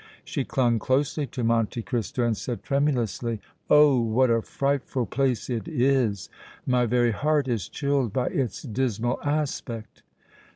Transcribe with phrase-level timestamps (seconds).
[0.25, 4.01] She clung closely to Monte Cristo and said, tremulously: "Oh!
[4.01, 6.27] what a frightful place it is!
[6.65, 10.01] My very heart is chilled by its dismal aspect!"